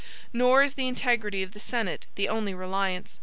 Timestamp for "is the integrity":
0.63-1.43